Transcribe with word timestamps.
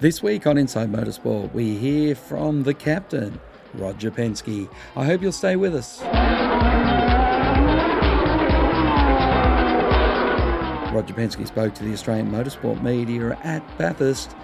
This 0.00 0.22
week 0.22 0.46
on 0.46 0.56
Inside 0.58 0.92
Motorsport, 0.92 1.52
we 1.52 1.74
hear 1.76 2.14
from 2.14 2.62
the 2.62 2.72
captain, 2.72 3.40
Roger 3.74 4.12
Penske. 4.12 4.70
I 4.94 5.04
hope 5.04 5.20
you'll 5.20 5.32
stay 5.32 5.56
with 5.56 5.74
us. 5.74 6.00
Roger 10.92 11.14
Penske 11.14 11.44
spoke 11.48 11.74
to 11.74 11.82
the 11.82 11.92
Australian 11.92 12.30
motorsport 12.30 12.80
media 12.80 13.36
at 13.42 13.60
Bathurst, 13.76 14.36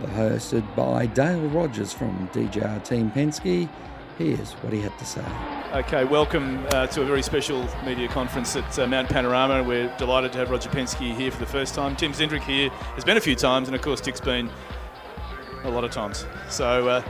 hosted 0.00 0.64
by 0.74 1.04
Dale 1.04 1.46
Rogers 1.48 1.92
from 1.92 2.26
DJR 2.32 2.82
Team 2.82 3.10
Penske. 3.10 3.68
Here's 4.16 4.52
what 4.52 4.72
he 4.72 4.80
had 4.80 4.98
to 4.98 5.04
say. 5.04 5.26
Okay, 5.74 6.04
welcome 6.04 6.64
uh, 6.70 6.86
to 6.86 7.02
a 7.02 7.04
very 7.04 7.22
special 7.22 7.68
media 7.84 8.08
conference 8.08 8.56
at 8.56 8.78
uh, 8.78 8.86
Mount 8.86 9.10
Panorama. 9.10 9.62
We're 9.62 9.94
delighted 9.98 10.32
to 10.32 10.38
have 10.38 10.50
Roger 10.50 10.70
Penske 10.70 11.14
here 11.14 11.30
for 11.30 11.38
the 11.38 11.44
first 11.44 11.74
time. 11.74 11.96
Tim 11.96 12.12
Cindric 12.12 12.44
here 12.44 12.70
has 12.70 13.04
been 13.04 13.18
a 13.18 13.20
few 13.20 13.34
times, 13.34 13.68
and 13.68 13.74
of 13.74 13.82
course, 13.82 14.00
Dick's 14.00 14.22
been 14.22 14.48
a 15.66 15.70
lot 15.70 15.84
of 15.84 15.90
times. 15.90 16.24
So, 16.48 16.88
uh, 16.88 17.00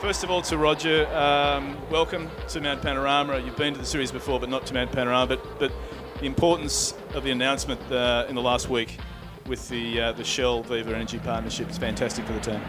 first 0.00 0.24
of 0.24 0.30
all, 0.30 0.40
to 0.42 0.56
Roger, 0.56 1.06
um, 1.14 1.76
welcome 1.90 2.30
to 2.48 2.60
Mount 2.60 2.80
Panorama. 2.80 3.38
You've 3.38 3.56
been 3.56 3.74
to 3.74 3.78
the 3.78 3.86
series 3.86 4.10
before, 4.10 4.40
but 4.40 4.48
not 4.48 4.66
to 4.66 4.74
Mount 4.74 4.90
Panorama. 4.90 5.26
But, 5.26 5.58
but 5.58 5.72
the 6.18 6.26
importance 6.26 6.94
of 7.14 7.24
the 7.24 7.30
announcement 7.30 7.80
uh, 7.92 8.24
in 8.28 8.34
the 8.34 8.42
last 8.42 8.70
week 8.70 8.98
with 9.46 9.68
the 9.68 10.00
uh, 10.00 10.12
the 10.12 10.24
Shell 10.24 10.62
Viva 10.62 10.94
Energy 10.94 11.18
partnership 11.18 11.68
is 11.70 11.76
fantastic 11.78 12.24
for 12.24 12.32
the 12.32 12.40
team. 12.40 12.60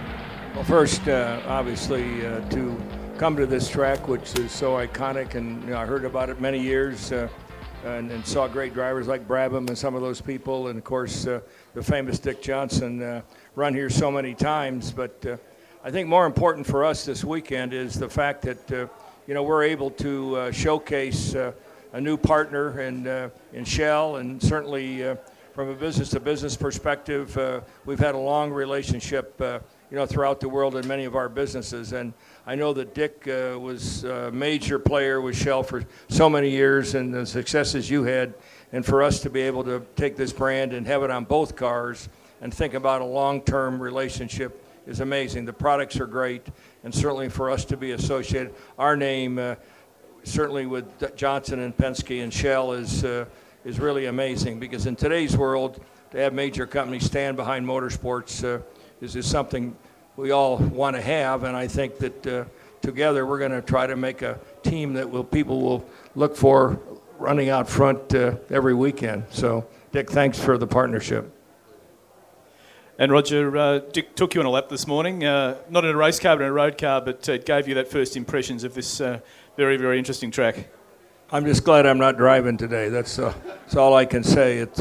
Well, 0.54 0.66
first, 0.66 1.08
uh, 1.08 1.42
obviously, 1.48 2.04
to 2.22 2.78
come 3.18 3.36
to 3.38 3.46
this 3.46 3.70
track, 3.70 4.08
which 4.08 4.38
is 4.38 4.52
so 4.52 4.74
iconic, 4.74 5.36
and 5.36 5.64
you 5.64 5.72
know, 5.72 5.78
I 5.78 5.86
heard 5.86 6.06
about 6.06 6.30
it 6.30 6.42
many 6.42 6.60
years, 6.60 7.12
uh, 7.12 7.28
and, 7.86 8.12
and, 8.12 8.26
saw 8.26 8.48
great 8.48 8.74
drivers 8.74 9.08
like 9.08 9.28
Brabham 9.28 9.68
and 9.68 9.78
some 9.78 9.96
of 9.96 10.02
those 10.02 10.20
people, 10.20 10.68
and 10.68 10.78
of 10.78 10.84
course 10.84 11.26
uh, 11.26 11.40
the 11.74 11.84
famous 11.84 12.20
Dick 12.20 12.42
Johnson 12.42 13.02
uh, 13.02 13.22
run 13.56 13.74
here 13.74 13.90
so 13.90 14.12
many 14.12 14.34
times. 14.34 14.92
But 14.92 15.26
uh, 15.26 15.38
I 15.84 15.92
think 15.92 16.08
more 16.10 16.26
important 16.26 16.68
for 16.68 16.84
us 16.84 17.06
this 17.06 17.24
weekend 17.24 17.74
is 17.74 17.96
the 17.96 18.10
fact 18.10 18.42
that 18.44 18.72
uh, 18.72 18.88
you 19.28 19.34
know 19.34 19.44
we're 19.44 19.64
able 19.64 19.92
to 19.92 20.36
uh, 20.36 20.52
showcase 20.52 21.36
a 21.36 22.02
new 22.02 22.18
partner 22.18 22.82
in 22.82 23.32
in 23.54 23.66
Shell, 23.66 24.18
and 24.18 24.42
certainly 24.42 25.16
from 25.54 25.70
a 25.70 25.76
business 25.76 26.10
to 26.12 26.20
business 26.20 26.56
perspective, 26.56 27.38
we've 27.86 28.00
had 28.00 28.16
a 28.16 28.20
long 28.20 28.52
relationship 28.52 29.42
you 29.90 29.98
know, 29.98 30.06
throughout 30.06 30.40
the 30.40 30.50
world 30.50 30.76
in 30.76 30.88
many 30.88 31.06
of 31.06 31.16
our 31.16 31.30
businesses. 31.30 31.94
And 31.94 32.14
I 32.46 32.56
know 32.56 32.74
that 32.74 32.94
Dick 32.94 33.28
uh, 33.28 33.60
was 33.60 34.04
a 34.04 34.32
major 34.32 34.80
player 34.80 35.20
with 35.22 35.36
Shell 35.36 35.64
for 35.64 35.84
so 36.10 36.30
many 36.30 36.50
years 36.50 36.96
and 36.96 37.14
the 37.14 37.26
successes 37.26 37.90
you 37.90 38.04
had. 38.04 38.34
And 38.72 38.86
for 38.86 39.02
us 39.02 39.20
to 39.22 39.30
be 39.30 39.42
able 39.42 39.64
to 39.64 39.84
take 39.96 40.16
this 40.16 40.32
brand 40.32 40.74
and 40.74 40.86
have 40.86 41.02
it 41.04 41.10
on 41.10 41.26
both 41.26 41.56
cars 41.56 42.08
and 42.42 42.54
think 42.54 42.76
about 42.76 43.02
a 43.02 43.06
long-term 43.06 43.82
relationship 43.82 44.64
is 44.86 45.00
amazing. 45.00 45.46
The 45.46 45.54
products 45.54 46.00
are 46.00 46.08
great, 46.08 46.48
and 46.84 46.94
certainly 46.94 47.30
for 47.30 47.50
us 47.50 47.66
to 47.66 47.78
be 47.78 47.92
associated, 47.92 48.54
our 48.78 48.96
name, 48.96 49.38
uh, 49.38 49.56
certainly 50.24 50.66
with 50.66 51.16
Johnson 51.16 51.60
and 51.60 51.76
Penske 51.76 52.24
and 52.24 52.34
Shell, 52.34 52.74
is 52.74 53.04
uh, 53.04 53.26
is 53.66 53.80
really 53.80 54.06
amazing 54.06 54.60
because 54.60 54.86
in 54.86 54.96
today's 54.96 55.36
world, 55.36 55.84
to 56.12 56.18
have 56.18 56.34
major 56.34 56.66
companies 56.66 57.06
stand 57.06 57.38
behind 57.38 57.66
motorsports 57.66 58.44
uh, 58.44 58.62
is, 59.02 59.16
is 59.16 59.26
something 59.26 59.76
we 60.16 60.32
all 60.32 60.58
want 60.58 60.96
to 60.96 61.02
have, 61.02 61.44
and 61.44 61.56
I 61.56 61.68
think 61.68 61.98
that 62.00 62.28
uh, 62.28 62.46
together 62.82 63.26
we're 63.26 63.40
going 63.40 63.52
to 63.52 63.62
try 63.62 63.88
to 63.88 63.96
make 63.96 64.22
a 64.22 64.40
team 64.64 64.94
that 64.94 65.10
will 65.10 65.24
people 65.24 65.62
will 65.62 65.86
look 66.16 66.36
for 66.36 66.80
running 67.18 67.50
out 67.50 67.70
front 67.70 68.14
uh, 68.14 68.36
every 68.50 68.74
weekend. 68.74 69.24
So, 69.30 69.66
Dick, 69.92 70.10
thanks 70.10 70.40
for 70.40 70.58
the 70.58 70.68
partnership. 70.68 71.34
And 72.98 73.12
Roger, 73.14 73.56
uh, 73.56 73.80
Dick 73.80 74.16
took 74.16 74.36
you 74.36 74.42
on 74.42 74.46
a 74.46 74.50
lap 74.50 74.68
this 74.68 74.86
morning, 74.86 75.24
uh, 75.24 75.58
not 75.70 75.86
in 75.86 75.92
a 75.92 75.98
race 75.98 76.20
car, 76.20 76.36
but 76.36 76.44
in 76.44 76.50
a 76.50 76.54
road 76.54 76.78
car, 76.78 77.00
but 77.00 77.28
it 77.30 77.46
gave 77.46 77.68
you 77.68 77.76
that 77.76 77.90
first 77.90 78.18
impressions 78.18 78.66
of 78.66 78.74
this 78.74 79.00
uh, 79.00 79.20
very, 79.56 79.78
very 79.78 79.98
interesting 79.98 80.32
track. 80.32 80.68
I'm 81.32 81.46
just 81.46 81.64
glad 81.64 81.86
I'm 81.86 82.00
not 82.00 82.18
driving 82.18 82.58
today. 82.58 82.90
That's, 82.90 83.20
uh, 83.20 83.34
that's 83.46 83.78
all 83.78 83.94
I 83.94 84.04
can 84.04 84.24
say. 84.24 84.58
It, 84.58 84.80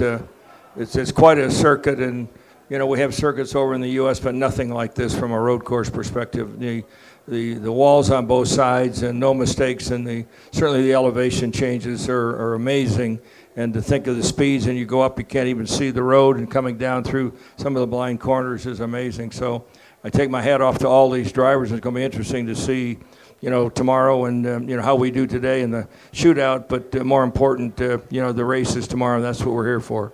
it's, 0.77 0.97
it's 0.97 1.13
quite 1.13 1.39
a 1.39 1.51
circuit, 1.51 2.01
and 2.01 2.29
you 2.69 2.77
know, 2.77 2.87
we 2.87 3.01
have 3.01 3.15
circuits 3.15 3.55
over 3.55 3.75
in 3.75 3.81
the 3.81 3.91
U.S., 3.91 4.21
but 4.21 4.35
nothing 4.35 4.71
like 4.71 4.95
this 4.95 5.19
from 5.19 5.33
a 5.33 5.41
road 5.41 5.65
course 5.65 5.89
perspective. 5.89 6.59
The, 6.59 6.85
the, 7.27 7.55
the 7.55 7.73
walls 7.73 8.11
on 8.11 8.27
both 8.27 8.49
sides 8.49 9.03
and 9.03 9.19
no 9.19 9.33
mistakes, 9.33 9.91
and 9.91 10.07
the, 10.07 10.27
certainly 10.51 10.83
the 10.83 10.93
elevation 10.93 11.51
changes 11.51 12.09
are, 12.09 12.31
are 12.37 12.55
amazing. 12.55 13.21
And 13.57 13.73
to 13.75 13.83
think 13.83 14.07
of 14.07 14.17
the 14.17 14.23
speeds, 14.23 14.67
and 14.67 14.79
you 14.79 14.85
go 14.85 15.01
up, 15.01 15.19
you 15.19 15.25
can't 15.25 15.49
even 15.49 15.67
see 15.67 15.91
the 15.91 16.03
road, 16.03 16.37
and 16.37 16.51
coming 16.51 16.77
down 16.77 17.05
through 17.05 17.35
some 17.57 17.75
of 17.75 17.81
the 17.81 17.87
blind 17.87 18.21
corners 18.21 18.67
is 18.67 18.81
amazing. 18.81 19.31
So 19.31 19.65
I 20.05 20.11
take 20.11 20.31
my 20.31 20.43
hat 20.43 20.61
off 20.61 20.79
to 20.79 20.89
all 20.89 21.11
these 21.11 21.33
drivers. 21.33 21.73
It's 21.73 21.81
going 21.81 21.95
to 21.95 21.99
be 21.99 22.05
interesting 22.05 22.47
to 22.47 22.55
see, 22.55 22.99
you 23.41 23.51
know, 23.51 23.69
tomorrow 23.69 24.27
and 24.27 24.47
um, 24.47 24.69
you 24.69 24.77
know 24.77 24.83
how 24.83 24.95
we 24.95 25.11
do 25.11 25.27
today 25.27 25.63
in 25.63 25.71
the 25.71 25.89
shootout. 26.13 26.69
But 26.69 26.95
uh, 26.95 27.03
more 27.03 27.25
important, 27.25 27.81
uh, 27.81 27.99
you 28.11 28.21
know, 28.21 28.33
the 28.33 28.45
races 28.45 28.87
tomorrow. 28.87 29.21
That's 29.21 29.41
what 29.41 29.55
we're 29.55 29.67
here 29.67 29.81
for. 29.81 30.13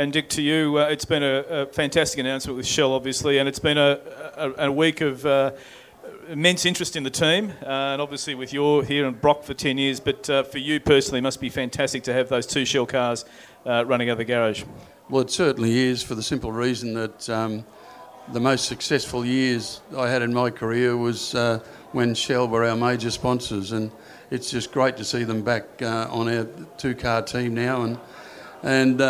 And 0.00 0.14
Dick, 0.14 0.30
to 0.30 0.40
you, 0.40 0.78
uh, 0.78 0.86
it's 0.86 1.04
been 1.04 1.22
a, 1.22 1.44
a, 1.50 1.66
fantastic 1.66 2.18
announcement 2.20 2.56
with 2.56 2.66
Shell, 2.66 2.94
obviously, 2.94 3.36
and 3.36 3.46
it's 3.46 3.58
been 3.58 3.76
a, 3.76 4.00
a, 4.34 4.68
a 4.68 4.72
week 4.72 5.02
of 5.02 5.26
uh, 5.26 5.50
immense 6.26 6.64
interest 6.64 6.96
in 6.96 7.02
the 7.02 7.10
team, 7.10 7.52
uh, 7.62 7.66
and 7.68 8.00
obviously 8.00 8.34
with 8.34 8.50
your 8.50 8.82
here 8.82 9.04
in 9.04 9.12
Brock 9.12 9.44
for 9.44 9.52
10 9.52 9.76
years. 9.76 10.00
But 10.00 10.30
uh, 10.30 10.42
for 10.44 10.56
you 10.56 10.80
personally, 10.80 11.18
it 11.18 11.22
must 11.22 11.38
be 11.38 11.50
fantastic 11.50 12.02
to 12.04 12.14
have 12.14 12.30
those 12.30 12.46
two 12.46 12.64
Shell 12.64 12.86
cars 12.86 13.26
uh, 13.66 13.84
running 13.86 14.08
out 14.08 14.12
of 14.12 14.18
the 14.20 14.24
garage. 14.24 14.64
Well, 15.10 15.20
it 15.20 15.30
certainly 15.30 15.76
is, 15.76 16.02
for 16.02 16.14
the 16.14 16.22
simple 16.22 16.50
reason 16.50 16.94
that 16.94 17.28
um, 17.28 17.66
the 18.32 18.40
most 18.40 18.64
successful 18.64 19.22
years 19.22 19.82
I 19.94 20.08
had 20.08 20.22
in 20.22 20.32
my 20.32 20.48
career 20.48 20.96
was 20.96 21.34
uh, 21.34 21.58
when 21.92 22.14
Shell 22.14 22.48
were 22.48 22.64
our 22.64 22.74
major 22.74 23.10
sponsors, 23.10 23.72
and 23.72 23.92
it's 24.30 24.50
just 24.50 24.72
great 24.72 24.96
to 24.96 25.04
see 25.04 25.24
them 25.24 25.42
back 25.42 25.82
on 25.82 26.26
our 26.26 26.46
two-car 26.78 27.20
team 27.20 27.52
now, 27.52 27.82
and 27.82 27.98
and 28.62 29.02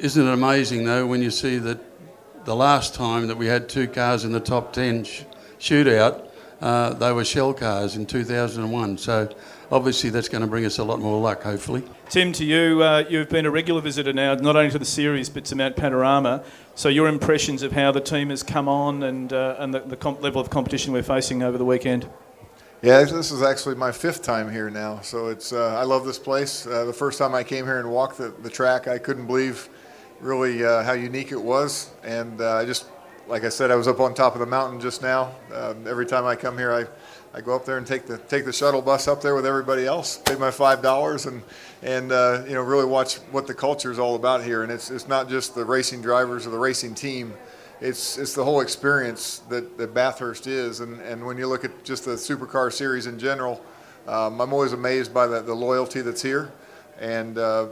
isn't 0.00 0.26
it 0.26 0.32
amazing, 0.32 0.84
though, 0.84 1.06
when 1.06 1.22
you 1.22 1.30
see 1.30 1.58
that 1.58 1.78
the 2.44 2.56
last 2.56 2.94
time 2.94 3.26
that 3.28 3.36
we 3.36 3.46
had 3.46 3.68
two 3.68 3.86
cars 3.86 4.24
in 4.24 4.32
the 4.32 4.40
top 4.40 4.72
10 4.72 5.04
sh- 5.04 5.24
shootout, 5.58 6.26
uh, 6.62 6.94
they 6.94 7.12
were 7.12 7.24
Shell 7.24 7.54
cars 7.54 7.96
in 7.96 8.06
2001. 8.06 8.98
So 8.98 9.28
obviously 9.70 10.08
that's 10.10 10.28
going 10.28 10.40
to 10.40 10.46
bring 10.46 10.64
us 10.64 10.78
a 10.78 10.84
lot 10.84 11.00
more 11.00 11.20
luck, 11.20 11.42
hopefully. 11.42 11.82
Tim, 12.08 12.32
to 12.32 12.44
you, 12.44 12.82
uh, 12.82 13.04
you've 13.08 13.28
been 13.28 13.44
a 13.44 13.50
regular 13.50 13.82
visitor 13.82 14.12
now, 14.12 14.34
not 14.34 14.56
only 14.56 14.70
to 14.70 14.78
the 14.78 14.84
series 14.84 15.28
but 15.28 15.44
to 15.46 15.56
Mount 15.56 15.76
Panorama. 15.76 16.44
So 16.74 16.88
your 16.88 17.08
impressions 17.08 17.62
of 17.62 17.72
how 17.72 17.92
the 17.92 18.00
team 18.00 18.30
has 18.30 18.42
come 18.42 18.68
on 18.68 19.02
and, 19.02 19.32
uh, 19.32 19.56
and 19.58 19.74
the, 19.74 19.80
the 19.80 19.96
comp- 19.96 20.22
level 20.22 20.40
of 20.40 20.48
competition 20.48 20.92
we're 20.92 21.02
facing 21.02 21.42
over 21.42 21.58
the 21.58 21.64
weekend? 21.64 22.08
Yeah, 22.82 23.04
this 23.04 23.30
is 23.30 23.42
actually 23.42 23.74
my 23.74 23.92
fifth 23.92 24.22
time 24.22 24.50
here 24.50 24.70
now. 24.70 25.00
So 25.00 25.28
it's 25.28 25.52
uh, 25.52 25.76
I 25.78 25.84
love 25.84 26.06
this 26.06 26.18
place. 26.18 26.66
Uh, 26.66 26.86
the 26.86 26.92
first 26.94 27.18
time 27.18 27.34
I 27.34 27.44
came 27.44 27.66
here 27.66 27.78
and 27.78 27.90
walked 27.90 28.16
the, 28.16 28.30
the 28.42 28.48
track, 28.48 28.88
I 28.88 28.96
couldn't 28.96 29.26
believe– 29.26 29.68
really 30.20 30.64
uh, 30.64 30.82
how 30.82 30.92
unique 30.92 31.32
it 31.32 31.40
was. 31.40 31.90
And 32.04 32.40
uh, 32.40 32.56
I 32.56 32.64
just, 32.64 32.86
like 33.26 33.44
I 33.44 33.48
said, 33.48 33.70
I 33.70 33.76
was 33.76 33.88
up 33.88 34.00
on 34.00 34.14
top 34.14 34.34
of 34.34 34.40
the 34.40 34.46
mountain 34.46 34.80
just 34.80 35.02
now. 35.02 35.32
Um, 35.52 35.86
every 35.86 36.06
time 36.06 36.24
I 36.26 36.36
come 36.36 36.58
here, 36.58 36.72
I, 36.72 36.86
I 37.36 37.40
go 37.40 37.54
up 37.54 37.64
there 37.64 37.78
and 37.78 37.86
take 37.86 38.06
the 38.06 38.18
take 38.18 38.44
the 38.44 38.52
shuttle 38.52 38.82
bus 38.82 39.06
up 39.06 39.22
there 39.22 39.34
with 39.34 39.46
everybody 39.46 39.86
else, 39.86 40.18
pay 40.18 40.34
my 40.34 40.50
five 40.50 40.82
dollars, 40.82 41.26
and 41.26 41.42
and 41.82 42.10
uh, 42.10 42.42
you 42.46 42.54
know 42.54 42.62
really 42.62 42.84
watch 42.84 43.16
what 43.30 43.46
the 43.46 43.54
culture 43.54 43.90
is 43.90 43.98
all 43.98 44.16
about 44.16 44.42
here. 44.42 44.64
And 44.64 44.72
it's 44.72 44.90
it's 44.90 45.06
not 45.06 45.28
just 45.28 45.54
the 45.54 45.64
racing 45.64 46.02
drivers 46.02 46.46
or 46.46 46.50
the 46.50 46.58
racing 46.58 46.94
team. 46.94 47.34
It's, 47.80 48.18
it's 48.18 48.34
the 48.34 48.44
whole 48.44 48.60
experience 48.60 49.38
that, 49.48 49.78
that 49.78 49.94
Bathurst 49.94 50.46
is. 50.46 50.80
And, 50.80 51.00
and 51.00 51.24
when 51.24 51.38
you 51.38 51.46
look 51.46 51.64
at 51.64 51.82
just 51.82 52.04
the 52.04 52.10
supercar 52.10 52.70
series 52.70 53.06
in 53.06 53.18
general, 53.18 53.64
um, 54.06 54.38
I'm 54.38 54.52
always 54.52 54.74
amazed 54.74 55.14
by 55.14 55.26
the, 55.26 55.40
the 55.40 55.54
loyalty 55.54 56.02
that's 56.02 56.20
here. 56.20 56.52
And 56.98 57.38
uh, 57.38 57.68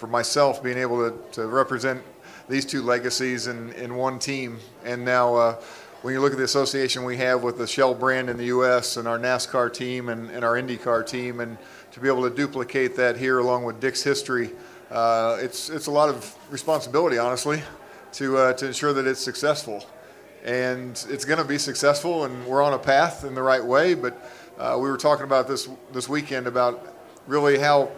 for 0.00 0.06
myself 0.06 0.62
being 0.62 0.78
able 0.78 1.10
to, 1.10 1.16
to 1.32 1.46
represent 1.46 2.02
these 2.48 2.64
two 2.64 2.80
legacies 2.80 3.48
in, 3.48 3.70
in 3.74 3.94
one 3.94 4.18
team. 4.18 4.58
And 4.82 5.04
now, 5.04 5.34
uh, 5.36 5.60
when 6.00 6.14
you 6.14 6.20
look 6.20 6.32
at 6.32 6.38
the 6.38 6.44
association 6.44 7.04
we 7.04 7.18
have 7.18 7.42
with 7.42 7.58
the 7.58 7.66
Shell 7.66 7.94
brand 7.96 8.30
in 8.30 8.38
the 8.38 8.46
U.S. 8.46 8.96
and 8.96 9.06
our 9.06 9.18
NASCAR 9.18 9.70
team 9.70 10.08
and, 10.08 10.30
and 10.30 10.42
our 10.42 10.54
IndyCar 10.54 11.06
team, 11.06 11.40
and 11.40 11.58
to 11.92 12.00
be 12.00 12.08
able 12.08 12.22
to 12.22 12.34
duplicate 12.34 12.96
that 12.96 13.18
here 13.18 13.40
along 13.40 13.64
with 13.64 13.78
Dick's 13.78 14.02
history, 14.02 14.52
uh, 14.90 15.36
it's 15.38 15.68
it's 15.68 15.86
a 15.86 15.90
lot 15.90 16.08
of 16.08 16.34
responsibility, 16.50 17.18
honestly, 17.18 17.62
to 18.12 18.38
uh, 18.38 18.52
to 18.54 18.66
ensure 18.68 18.94
that 18.94 19.06
it's 19.06 19.20
successful. 19.20 19.84
And 20.42 20.92
it's 21.10 21.26
going 21.26 21.38
to 21.38 21.44
be 21.44 21.58
successful, 21.58 22.24
and 22.24 22.46
we're 22.46 22.62
on 22.62 22.72
a 22.72 22.78
path 22.78 23.24
in 23.24 23.34
the 23.34 23.42
right 23.42 23.62
way. 23.62 23.92
But 23.92 24.18
uh, 24.58 24.78
we 24.80 24.88
were 24.88 24.96
talking 24.96 25.24
about 25.24 25.46
this 25.46 25.68
this 25.92 26.08
weekend 26.08 26.46
about 26.46 26.96
really 27.26 27.58
how 27.58 27.90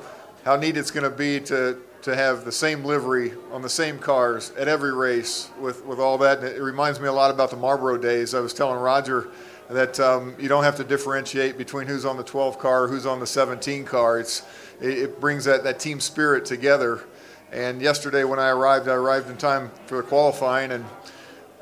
how 0.44 0.56
neat 0.56 0.76
it's 0.76 0.91
going 0.91 1.09
to 1.09 1.17
be 1.17 1.38
to 1.38 1.81
to 2.02 2.16
have 2.16 2.44
the 2.44 2.52
same 2.52 2.84
livery 2.84 3.32
on 3.52 3.62
the 3.62 3.69
same 3.69 3.99
cars 3.99 4.52
at 4.58 4.66
every 4.66 4.93
race 4.93 5.50
with, 5.60 5.84
with 5.87 6.00
all 6.00 6.19
that. 6.19 6.38
And 6.38 6.49
it 6.49 6.60
reminds 6.60 7.00
me 7.00 7.06
a 7.06 7.12
lot 7.12 7.31
about 7.31 7.50
the 7.50 7.56
Marlboro 7.56 7.96
days. 7.96 8.34
I 8.34 8.40
was 8.40 8.52
telling 8.52 8.78
Roger 8.81 9.28
that 9.70 9.99
um, 10.00 10.34
you 10.38 10.49
don't 10.49 10.64
have 10.64 10.76
to 10.76 10.84
differentiate 10.84 11.56
between 11.56 11.87
who's 11.87 12.04
on 12.04 12.16
the 12.16 12.25
12 12.25 12.58
car, 12.58 12.88
who's 12.88 13.06
on 13.06 13.20
the 13.20 13.26
17 13.26 13.84
car. 13.84 14.19
It's, 14.19 14.43
it, 14.81 15.20
brings 15.20 15.44
that, 15.44 15.62
that 15.62 15.78
team 15.78 16.00
spirit 16.00 16.44
together. 16.44 17.04
And 17.52 17.81
yesterday 17.81 18.25
when 18.25 18.40
I 18.40 18.49
arrived, 18.49 18.88
I 18.88 18.94
arrived 18.94 19.31
in 19.31 19.37
time 19.37 19.70
for 19.87 19.99
the 19.99 20.02
qualifying 20.02 20.72
and 20.72 20.84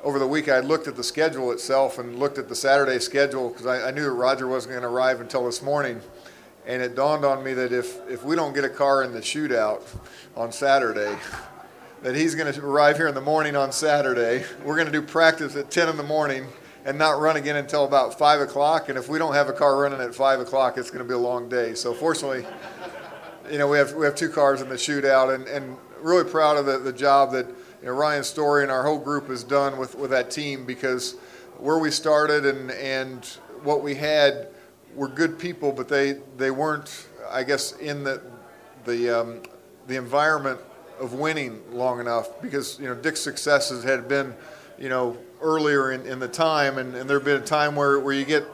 over 0.03 0.19
the 0.19 0.27
week 0.27 0.49
I 0.49 0.61
looked 0.61 0.89
at 0.89 0.97
the 0.97 1.05
schedule 1.05 1.53
itself 1.53 1.99
and 1.99 2.19
looked 2.19 2.39
at 2.39 2.49
the 2.49 2.55
Saturday 2.55 2.99
schedule 2.99 3.51
because 3.51 3.67
I, 3.67 3.89
I, 3.89 3.91
knew 3.91 4.09
Roger 4.09 4.49
wasn't 4.49 4.73
going 4.73 4.83
to 4.83 4.89
arrive 4.89 5.21
until 5.21 5.45
this 5.45 5.61
morning. 5.61 6.01
And 6.67 6.83
it 6.83 6.95
dawned 6.95 7.25
on 7.25 7.43
me 7.43 7.55
that 7.55 7.73
if, 7.73 7.99
if 8.09 8.25
we 8.25 8.37
don't 8.37 8.55
get 8.55 8.65
a 8.65 8.69
car 8.69 9.03
in 9.03 9.13
the 9.13 9.21
shootout 9.21 9.83
on 10.37 10.53
Saturday, 10.53 11.17
that 12.03 12.15
he's 12.15 12.35
going 12.35 12.53
to 12.53 12.65
arrive 12.65 12.97
here 12.97 13.09
in 13.09 13.15
the 13.15 13.21
morning 13.21 13.57
on 13.57 13.73
Saturday. 13.73 14.45
We're 14.65 14.77
going 14.77 14.87
to 14.87 14.93
do 14.93 15.03
practice 15.03 15.57
at 15.57 15.71
10 15.71 15.89
in 15.89 15.97
the 15.97 16.03
morning 16.03 16.47
and 16.85 16.99
not 16.99 17.21
run 17.21 17.37
again 17.37 17.57
until 17.57 17.85
about 17.85 18.19
5 18.19 18.41
o'clock. 18.41 18.89
And 18.89 18.99
if 18.99 19.09
we 19.09 19.19
don't 19.19 19.35
have 19.35 19.49
a 19.49 19.53
car 19.53 19.81
running 19.81 20.01
at 20.01 20.15
5 20.15 20.41
o'clock, 20.41 20.79
it's 20.79 20.91
going 20.91 21.05
to 21.05 21.09
be 21.09 21.15
a 21.15 21.19
long 21.19 21.49
day. 21.49 21.75
So, 21.75 21.93
fortunately, 21.93 22.47
you 23.51 23.59
know, 23.59 23.69
we 23.69 23.77
have, 23.79 23.93
we 23.95 24.05
have 24.07 24.15
two 24.15 24.31
cars 24.31 24.63
in 24.63 24.69
the 24.69 24.77
shootout 24.77 25.35
and, 25.35 25.47
and 25.47 25.77
really 26.01 26.29
proud 26.29 26.57
of 26.57 26.67
the, 26.67 26.79
the 26.79 26.93
job 26.93 27.33
that 27.33 27.47
you 27.49 27.87
know, 27.87 27.93
Ryan 27.93 28.25
Story 28.25 28.63
and 28.63 28.73
our 28.73 28.85
whole 28.85 28.99
group 28.99 29.29
has 29.29 29.45
done 29.45 29.79
with, 29.79 29.95
with 29.95 30.11
that 30.11 30.31
team 30.31 30.65
because 30.65 31.17
where 31.59 31.79
we 31.79 31.91
started 31.91 32.47
and, 32.47 32.71
and 32.71 33.25
what 33.63 33.83
we 33.83 33.95
had 33.95 34.49
were 34.95 35.09
good 35.09 35.39
people, 35.39 35.73
but 35.73 35.89
they, 35.89 36.15
they 36.37 36.51
weren't, 36.51 37.09
I 37.29 37.43
guess, 37.43 37.73
in 37.79 38.05
the, 38.05 38.23
the, 38.85 39.21
um, 39.21 39.43
the 39.87 39.97
environment 39.97 40.61
of 40.99 41.15
winning 41.15 41.61
long 41.73 42.01
enough 42.01 42.41
because, 42.43 42.79
you 42.79 42.87
know, 42.87 42.95
Dick's 42.95 43.21
successes 43.21 43.83
had 43.85 44.09
been, 44.09 44.35
you 44.79 44.89
know, 44.89 45.17
earlier 45.41 45.93
in, 45.93 46.07
in 46.07 46.19
the 46.19 46.29
time 46.29 46.79
and, 46.79 46.95
and 46.95 47.09
there 47.09 47.19
had 47.19 47.25
been 47.25 47.43
a 47.43 47.47
time 47.47 47.75
where, 47.75 47.99
where 48.01 48.15
you 48.15 48.25
get 48.25 48.45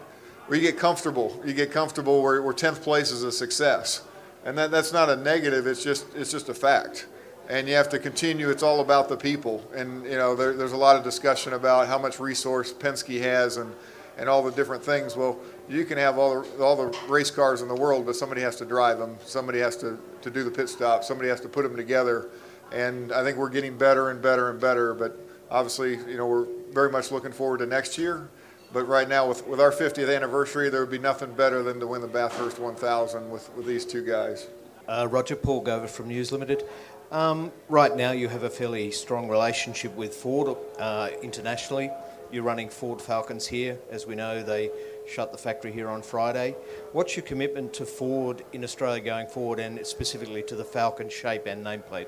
where 0.46 0.56
you 0.56 0.64
get 0.64 0.78
comfortable. 0.78 1.42
You 1.44 1.52
get 1.52 1.72
comfortable 1.72 2.22
where, 2.22 2.40
where 2.40 2.54
10th 2.54 2.80
place 2.80 3.10
is 3.10 3.24
a 3.24 3.32
success. 3.32 4.04
And 4.44 4.56
that, 4.58 4.70
that's 4.70 4.92
not 4.92 5.10
a 5.10 5.16
negative, 5.16 5.66
it's 5.66 5.82
just, 5.82 6.06
it's 6.14 6.30
just 6.30 6.48
a 6.48 6.54
fact 6.54 7.06
and 7.48 7.68
you 7.68 7.74
have 7.74 7.88
to 7.90 7.98
continue. 7.98 8.50
It's 8.50 8.62
all 8.62 8.80
about 8.80 9.08
the 9.08 9.16
people, 9.16 9.64
and 9.74 10.04
you 10.04 10.16
know 10.16 10.34
there, 10.34 10.52
there's 10.52 10.72
a 10.72 10.76
lot 10.76 10.96
of 10.96 11.04
discussion 11.04 11.52
about 11.52 11.86
how 11.86 11.98
much 11.98 12.18
resource 12.18 12.72
Penske 12.72 13.20
has 13.20 13.56
and 13.56 13.72
and 14.18 14.28
all 14.28 14.42
the 14.42 14.50
different 14.50 14.82
things. 14.82 15.16
Well, 15.16 15.38
you 15.68 15.84
can 15.84 15.98
have 15.98 16.18
all 16.18 16.42
the, 16.42 16.62
all 16.62 16.76
the 16.76 16.98
race 17.08 17.30
cars 17.30 17.62
in 17.62 17.68
the 17.68 17.74
world, 17.74 18.06
but 18.06 18.16
somebody 18.16 18.40
has 18.42 18.56
to 18.56 18.64
drive 18.64 18.98
them. 18.98 19.16
Somebody 19.24 19.58
has 19.60 19.76
to, 19.78 19.98
to 20.22 20.30
do 20.30 20.44
the 20.44 20.50
pit 20.50 20.68
stop. 20.68 21.04
Somebody 21.04 21.28
has 21.28 21.40
to 21.40 21.48
put 21.48 21.62
them 21.62 21.76
together. 21.76 22.28
And 22.72 23.12
I 23.12 23.22
think 23.22 23.36
we're 23.36 23.50
getting 23.50 23.76
better 23.76 24.10
and 24.10 24.22
better 24.22 24.50
and 24.50 24.60
better. 24.60 24.94
But 24.94 25.18
obviously, 25.50 25.96
you 25.96 26.16
know, 26.16 26.26
we're 26.26 26.46
very 26.72 26.90
much 26.90 27.10
looking 27.10 27.32
forward 27.32 27.58
to 27.58 27.66
next 27.66 27.98
year. 27.98 28.28
But 28.72 28.88
right 28.88 29.08
now, 29.08 29.28
with, 29.28 29.46
with 29.46 29.60
our 29.60 29.70
50th 29.70 30.14
anniversary, 30.14 30.68
there 30.68 30.80
would 30.80 30.90
be 30.90 30.98
nothing 30.98 31.32
better 31.32 31.62
than 31.62 31.80
to 31.80 31.86
win 31.86 32.00
the 32.00 32.08
Bathurst 32.08 32.58
1000 32.58 33.30
with, 33.30 33.52
with 33.54 33.66
these 33.66 33.84
two 33.84 34.04
guys. 34.04 34.48
Uh, 34.88 35.08
Roger 35.10 35.36
Paul 35.36 35.64
Gover 35.64 35.88
from 35.88 36.08
News 36.08 36.32
Limited. 36.32 36.64
Um, 37.10 37.52
right 37.68 37.96
now, 37.96 38.10
you 38.10 38.28
have 38.28 38.42
a 38.42 38.50
fairly 38.50 38.90
strong 38.90 39.28
relationship 39.28 39.94
with 39.94 40.14
Ford 40.14 40.56
uh, 40.78 41.10
internationally. 41.22 41.90
You're 42.32 42.42
running 42.42 42.68
Ford 42.68 43.00
Falcons 43.00 43.46
here. 43.46 43.78
As 43.90 44.06
we 44.06 44.16
know, 44.16 44.42
they 44.42 44.70
shut 45.08 45.32
the 45.32 45.38
factory 45.38 45.72
here 45.72 45.88
on 45.88 46.02
Friday. 46.02 46.56
What's 46.92 47.16
your 47.16 47.24
commitment 47.24 47.72
to 47.74 47.86
Ford 47.86 48.44
in 48.52 48.64
Australia 48.64 49.02
going 49.02 49.26
forward 49.26 49.60
and 49.60 49.86
specifically 49.86 50.42
to 50.44 50.56
the 50.56 50.64
Falcon 50.64 51.08
shape 51.08 51.46
and 51.46 51.64
nameplate? 51.64 52.06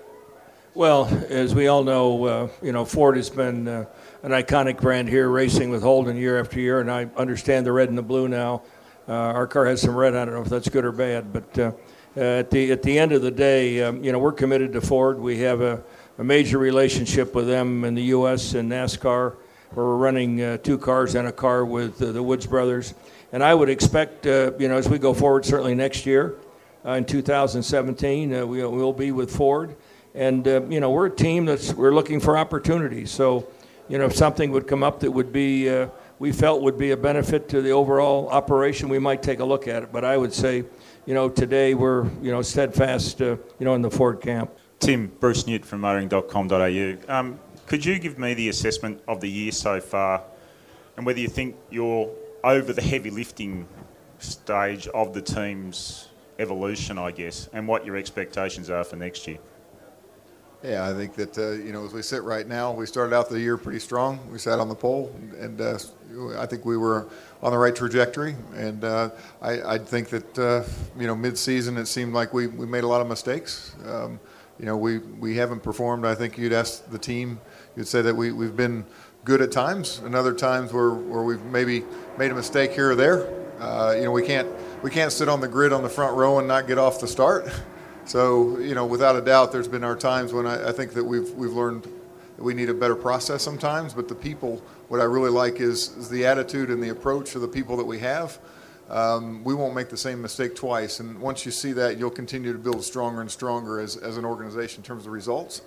Well, 0.74 1.06
as 1.28 1.54
we 1.54 1.66
all 1.66 1.82
know, 1.82 2.24
uh, 2.24 2.48
you 2.62 2.72
know 2.72 2.84
Ford 2.84 3.16
has 3.16 3.30
been 3.30 3.66
uh, 3.66 3.86
an 4.22 4.32
iconic 4.32 4.80
brand 4.80 5.08
here, 5.08 5.28
racing 5.28 5.70
with 5.70 5.82
Holden 5.82 6.16
year 6.16 6.38
after 6.38 6.60
year, 6.60 6.80
and 6.80 6.90
I 6.90 7.08
understand 7.16 7.66
the 7.66 7.72
red 7.72 7.88
and 7.88 7.98
the 7.98 8.02
blue 8.02 8.28
now. 8.28 8.62
Uh, 9.08 9.12
our 9.12 9.46
car 9.46 9.64
has 9.66 9.80
some 9.80 9.96
red. 9.96 10.14
I 10.14 10.24
don't 10.24 10.34
know 10.34 10.42
if 10.42 10.48
that's 10.48 10.68
good 10.68 10.84
or 10.84 10.92
bad, 10.92 11.32
but 11.32 11.58
uh, 11.58 11.72
uh, 12.16 12.20
at 12.20 12.50
the 12.50 12.72
at 12.72 12.82
the 12.82 12.98
end 12.98 13.12
of 13.12 13.22
the 13.22 13.30
day, 13.30 13.82
um, 13.82 14.04
you 14.04 14.12
know, 14.12 14.18
we're 14.18 14.32
committed 14.32 14.72
to 14.74 14.80
Ford. 14.80 15.18
We 15.18 15.38
have 15.38 15.60
a, 15.60 15.82
a, 16.18 16.24
major 16.24 16.58
relationship 16.58 17.34
with 17.34 17.46
them 17.46 17.84
in 17.84 17.94
the 17.94 18.02
U.S. 18.04 18.54
and 18.54 18.70
NASCAR, 18.70 19.36
where 19.72 19.86
we're 19.86 19.96
running 19.96 20.42
uh, 20.42 20.56
two 20.58 20.78
cars 20.78 21.14
and 21.14 21.28
a 21.28 21.32
car 21.32 21.64
with 21.64 22.00
uh, 22.02 22.12
the 22.12 22.22
Woods 22.22 22.46
brothers. 22.46 22.94
And 23.32 23.42
I 23.42 23.54
would 23.54 23.68
expect, 23.68 24.26
uh, 24.26 24.52
you 24.58 24.68
know, 24.68 24.76
as 24.76 24.88
we 24.88 24.98
go 24.98 25.14
forward, 25.14 25.44
certainly 25.44 25.74
next 25.74 26.06
year, 26.06 26.36
uh, 26.84 26.92
in 26.92 27.04
2017, 27.04 28.34
uh, 28.34 28.46
we 28.46 28.64
will 28.64 28.92
be 28.92 29.12
with 29.12 29.34
Ford. 29.34 29.76
And 30.14 30.46
you 30.46 30.80
know, 30.80 30.90
we're 30.90 31.06
a 31.06 31.14
team 31.14 31.44
that's 31.44 31.72
we're 31.74 31.94
looking 31.94 32.18
for 32.18 32.36
opportunities. 32.36 33.10
So, 33.10 33.46
you 33.88 33.98
know, 33.98 34.06
if 34.06 34.16
something 34.16 34.50
would 34.50 34.66
come 34.66 34.82
up 34.82 35.00
that 35.00 35.10
would 35.10 35.32
be 35.32 35.86
we 36.18 36.32
felt 36.32 36.62
would 36.62 36.78
be 36.78 36.90
a 36.90 36.96
benefit 36.96 37.48
to 37.50 37.62
the 37.62 37.70
overall 37.70 38.28
operation, 38.30 38.88
we 38.88 38.98
might 38.98 39.22
take 39.22 39.38
a 39.38 39.44
look 39.44 39.68
at 39.68 39.84
it. 39.84 39.92
But 39.92 40.04
I 40.04 40.16
would 40.16 40.32
say 40.32 40.64
you 41.08 41.14
know, 41.14 41.30
today 41.30 41.72
we're, 41.72 42.04
you 42.20 42.30
know, 42.30 42.42
steadfast, 42.42 43.22
uh, 43.22 43.38
you 43.58 43.64
know, 43.64 43.74
in 43.74 43.80
the 43.80 43.90
Ford 43.90 44.20
camp. 44.20 44.50
Tim, 44.78 45.10
Bruce 45.20 45.46
Newt 45.46 45.64
from 45.64 45.80
motoring.com.au. 45.80 46.96
Um, 47.08 47.40
could 47.68 47.84
you 47.84 47.98
give 47.98 48.18
me 48.18 48.34
the 48.34 48.48
assessment 48.48 49.00
of 49.06 49.20
the 49.20 49.28
year 49.28 49.52
so 49.52 49.80
far 49.80 50.22
and 50.96 51.06
whether 51.06 51.20
you 51.20 51.28
think 51.28 51.54
you're 51.70 52.10
over 52.42 52.72
the 52.72 52.82
heavy 52.82 53.10
lifting 53.10 53.68
stage 54.18 54.88
of 54.88 55.12
the 55.12 55.22
team's 55.22 56.08
evolution, 56.38 56.98
I 56.98 57.10
guess, 57.10 57.48
and 57.52 57.68
what 57.68 57.84
your 57.84 57.96
expectations 57.96 58.70
are 58.70 58.84
for 58.84 58.96
next 58.96 59.26
year? 59.26 59.38
Yeah, 60.62 60.88
I 60.88 60.94
think 60.94 61.14
that 61.14 61.38
uh, 61.38 61.52
you 61.52 61.72
know 61.72 61.84
as 61.84 61.92
we 61.92 62.02
sit 62.02 62.24
right 62.24 62.46
now, 62.46 62.72
we 62.72 62.84
started 62.86 63.14
out 63.14 63.28
the 63.28 63.38
year 63.38 63.56
pretty 63.56 63.78
strong. 63.78 64.18
We 64.32 64.38
sat 64.38 64.58
on 64.58 64.68
the 64.68 64.74
pole, 64.74 65.14
and 65.38 65.60
uh, 65.60 65.78
I 66.36 66.46
think 66.46 66.64
we 66.64 66.76
were 66.76 67.06
on 67.42 67.52
the 67.52 67.58
right 67.58 67.76
trajectory. 67.76 68.34
And 68.56 68.82
uh, 68.82 69.10
I, 69.40 69.74
I, 69.74 69.78
think 69.78 70.08
that 70.08 70.38
uh, 70.38 70.64
you 70.98 71.06
know 71.06 71.14
mid-season 71.14 71.76
it 71.76 71.86
seemed 71.86 72.12
like 72.12 72.34
we, 72.34 72.48
we 72.48 72.66
made 72.66 72.82
a 72.82 72.88
lot 72.88 73.00
of 73.00 73.06
mistakes. 73.06 73.76
Um, 73.86 74.18
you 74.58 74.66
know 74.66 74.76
we, 74.76 74.98
we 74.98 75.36
haven't 75.36 75.62
performed. 75.62 76.04
I 76.04 76.14
think 76.14 76.38
you'd 76.38 76.52
ask 76.52 76.88
the 76.90 76.98
team, 76.98 77.40
you'd 77.76 77.88
say 77.88 78.02
that 78.02 78.14
we 78.14 78.32
we've 78.32 78.56
been 78.56 78.84
good 79.24 79.40
at 79.40 79.52
times, 79.52 79.98
and 79.98 80.14
other 80.14 80.32
times 80.32 80.72
where, 80.72 80.90
where 80.90 81.22
we've 81.22 81.42
maybe 81.44 81.84
made 82.16 82.30
a 82.30 82.34
mistake 82.34 82.72
here 82.72 82.92
or 82.92 82.94
there. 82.94 83.28
Uh, 83.58 83.94
you 83.96 84.04
know 84.04 84.12
we 84.12 84.24
can't 84.24 84.48
we 84.82 84.90
can't 84.90 85.12
sit 85.12 85.28
on 85.28 85.40
the 85.40 85.48
grid 85.48 85.72
on 85.72 85.82
the 85.82 85.88
front 85.88 86.16
row 86.16 86.38
and 86.38 86.46
not 86.46 86.66
get 86.66 86.78
off 86.78 87.00
the 87.00 87.08
start. 87.08 87.48
So, 88.08 88.58
you 88.58 88.74
know, 88.74 88.86
without 88.86 89.16
a 89.16 89.20
doubt, 89.20 89.52
there's 89.52 89.68
been 89.68 89.84
our 89.84 89.94
times 89.94 90.32
when 90.32 90.46
I, 90.46 90.70
I, 90.70 90.72
think 90.72 90.94
that 90.94 91.04
we've, 91.04 91.30
we've 91.32 91.52
learned 91.52 91.82
that 91.82 92.42
we 92.42 92.54
need 92.54 92.70
a 92.70 92.74
better 92.74 92.96
process 92.96 93.42
sometimes, 93.42 93.92
but 93.92 94.08
the 94.08 94.14
people, 94.14 94.62
what 94.88 95.02
I 95.02 95.04
really 95.04 95.28
like 95.28 95.60
is, 95.60 95.94
is 95.94 96.08
the 96.08 96.24
attitude 96.24 96.70
and 96.70 96.82
the 96.82 96.88
approach 96.88 97.34
of 97.34 97.42
the 97.42 97.48
people 97.48 97.76
that 97.76 97.84
we 97.84 97.98
have. 97.98 98.38
Um, 98.88 99.44
we 99.44 99.54
won't 99.54 99.74
make 99.74 99.90
the 99.90 99.96
same 99.96 100.22
mistake 100.22 100.54
twice. 100.54 101.00
And 101.00 101.20
once 101.20 101.44
you 101.44 101.52
see 101.52 101.72
that, 101.72 101.98
you'll 101.98 102.10
continue 102.10 102.52
to 102.52 102.58
build 102.58 102.82
stronger 102.82 103.20
and 103.20 103.30
stronger 103.30 103.80
as, 103.80 103.96
as 103.96 104.16
an 104.16 104.24
organization 104.24 104.80
in 104.80 104.84
terms 104.84 105.06
of 105.06 105.12
results. 105.12 105.62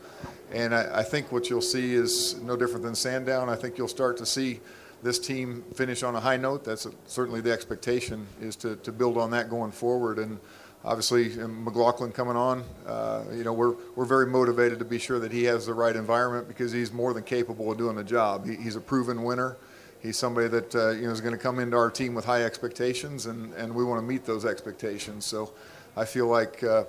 And 0.52 0.74
I, 0.74 1.00
I 1.00 1.04
think 1.04 1.32
what 1.32 1.50
you'll 1.50 1.62
see 1.62 1.94
is 1.94 2.36
no 2.42 2.58
different 2.58 2.84
than 2.84 2.96
Sandown. 2.96 3.48
I 3.48 3.56
think 3.56 3.78
you'll 3.78 3.88
start 3.88 4.18
to 4.18 4.26
see 4.26 4.60
this 5.04 5.20
team 5.20 5.64
finish 5.76 6.04
on 6.04 6.16
a 6.16 6.20
high 6.20 6.38
note. 6.38 6.64
That's 6.64 6.86
a, 6.86 6.92
certainly 7.06 7.42
the 7.42 7.52
expectation 7.52 8.28
is 8.42 8.56
to, 8.58 8.76
to 8.78 8.92
build 8.92 9.18
on 9.18 9.32
that 9.32 9.50
going 9.50 9.72
forward. 9.72 10.18
And 10.18 10.40
obviously 10.84 11.30
McLaughlin 11.48 12.12
coming 12.12 12.36
on, 12.36 12.64
uh, 12.88 13.24
you 13.34 13.44
know, 13.44 13.54
we're, 13.54 13.76
we're 13.96 14.06
very 14.06 14.26
motivated 14.26 14.80
to 14.80 14.86
be 14.86 14.98
sure 14.98 15.20
that 15.20 15.32
he 15.32 15.44
has 15.44 15.66
the 15.66 15.74
right 15.74 15.96
environment 15.96 16.48
because 16.48 16.72
he's 16.72 16.92
more 16.92 17.14
than 17.14 17.24
capable 17.24 17.72
of 17.72 17.78
doing 17.78 17.96
the 17.96 18.04
job. 18.04 18.48
He, 18.48 18.56
he's 18.56 18.76
a 18.76 18.82
proven 18.82 19.24
winner. 19.24 19.58
He's 20.02 20.18
somebody 20.18 20.48
that 20.48 20.76
uh, 20.76 20.90
you 20.92 21.04
know 21.04 21.12
is 21.12 21.22
going 21.22 21.36
to 21.36 21.42
come 21.42 21.60
into 21.60 21.78
our 21.78 21.92
team 21.92 22.14
with 22.14 22.26
high 22.26 22.44
expectations, 22.44 23.28
and, 23.28 23.54
and 23.54 23.74
we 23.74 23.84
want 23.84 24.02
to 24.02 24.06
meet 24.06 24.26
those 24.26 24.46
expectations. 24.46 25.26
So 25.26 25.54
I 25.96 26.06
feel 26.06 26.28
like 26.28 26.64
uh, 26.64 26.86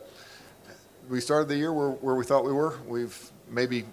we 1.09 1.21
started 1.21 1.49
the 1.49 1.57
year 1.57 1.73
where, 1.73 1.91
where 1.91 2.15
we 2.15 2.25
thought 2.25 2.45
we 2.45 2.53
were. 2.53 2.79
We've 2.87 3.31
maybe 3.51 3.85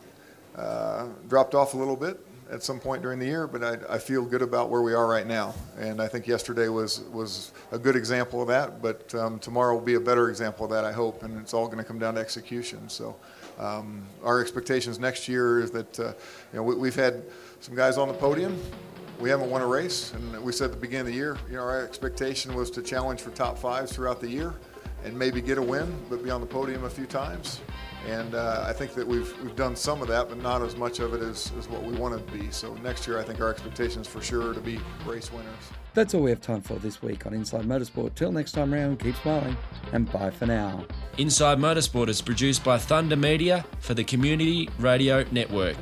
uh, 0.55 1.07
dropped 1.27 1.53
off 1.55 1.73
a 1.73 1.77
little 1.77 1.95
bit, 1.95 2.19
at 2.51 2.63
some 2.63 2.79
point 2.79 3.01
during 3.01 3.19
the 3.19 3.25
year, 3.25 3.47
but 3.47 3.63
I, 3.63 3.95
I, 3.95 3.97
feel 3.99 4.25
good 4.25 4.41
about 4.41 4.69
where 4.69 4.81
we 4.81 4.93
are 4.93 5.07
right 5.07 5.27
now. 5.27 5.53
And 5.77 6.01
I 6.01 6.07
think 6.07 6.27
yesterday 6.27 6.67
was, 6.67 7.01
was 7.11 7.51
a 7.71 7.77
good 7.77 7.95
example 7.95 8.41
of 8.41 8.47
that, 8.47 8.81
but 8.81 9.13
um, 9.13 9.39
tomorrow 9.39 9.75
will 9.75 9.81
be 9.81 9.93
a 9.95 9.99
better 9.99 10.29
example 10.29 10.65
of 10.65 10.71
that, 10.71 10.83
I 10.83 10.91
hope, 10.91 11.21
and 11.23 11.39
it's 11.39 11.53
all 11.53 11.67
going 11.67 11.77
to 11.77 11.83
come 11.83 11.99
down 11.99 12.15
to 12.15 12.19
execution. 12.19 12.89
So 12.89 13.15
um, 13.59 14.01
our 14.23 14.41
expectations 14.41 14.99
next 14.99 15.27
year 15.27 15.59
is 15.59 15.69
that, 15.71 15.99
uh, 15.99 16.13
you 16.51 16.57
know, 16.57 16.63
we, 16.63 16.87
have 16.87 16.95
had 16.95 17.23
some 17.59 17.75
guys 17.75 17.97
on 17.97 18.07
the 18.07 18.15
podium. 18.15 18.59
We 19.19 19.29
haven't 19.29 19.49
won 19.49 19.61
a 19.61 19.67
race, 19.67 20.13
and 20.13 20.41
we 20.41 20.53
said 20.53 20.65
at 20.65 20.71
the 20.71 20.77
beginning 20.77 21.01
of 21.01 21.07
the 21.07 21.13
year, 21.13 21.37
you 21.49 21.57
know, 21.57 21.63
our 21.63 21.83
expectation 21.83 22.55
was 22.55 22.71
to 22.71 22.81
challenge 22.81 23.19
for 23.19 23.31
top 23.31 23.57
fives 23.57 23.91
throughout 23.91 24.21
the 24.21 24.29
year 24.29 24.53
and 25.03 25.17
maybe 25.17 25.41
get 25.41 25.57
a 25.57 25.61
win, 25.61 25.93
but 26.09 26.23
be 26.23 26.29
on 26.29 26.39
the 26.39 26.47
podium 26.47 26.85
a 26.85 26.89
few 26.89 27.05
times. 27.05 27.59
And 28.07 28.33
uh, 28.33 28.63
I 28.65 28.71
think 28.71 28.93
that 28.93 29.05
we've, 29.05 29.33
we've 29.43 29.57
done 29.57 29.75
some 29.75 30.01
of 30.01 30.07
that, 30.07 30.29
but 30.29 30.41
not 30.41 30.61
as 30.61 30.77
much 30.77 30.99
of 30.99 31.13
it 31.13 31.21
as, 31.21 31.51
as 31.59 31.67
what 31.67 31.83
we 31.83 31.97
want 31.97 32.15
to 32.15 32.33
be. 32.33 32.49
So 32.49 32.73
next 32.75 33.07
year, 33.07 33.19
I 33.19 33.23
think 33.23 33.41
our 33.41 33.49
expectations 33.49 34.07
for 34.07 34.21
sure 34.21 34.53
to 34.53 34.61
be 34.61 34.79
race 35.05 35.33
winners. 35.33 35.53
That's 35.93 36.13
all 36.13 36.21
we 36.21 36.29
have 36.29 36.39
time 36.39 36.61
for 36.61 36.75
this 36.75 37.01
week 37.01 37.25
on 37.25 37.33
Inside 37.33 37.65
Motorsport. 37.65 38.15
Till 38.15 38.31
next 38.31 38.53
time 38.53 38.73
round, 38.73 39.01
keep 39.01 39.15
smiling 39.17 39.57
and 39.91 40.09
bye 40.11 40.29
for 40.31 40.45
now. 40.45 40.85
Inside 41.17 41.57
Motorsport 41.57 42.07
is 42.07 42.21
produced 42.21 42.63
by 42.63 42.77
Thunder 42.77 43.17
Media 43.17 43.65
for 43.79 43.95
the 43.95 44.05
Community 44.05 44.69
Radio 44.79 45.25
Network. 45.31 45.77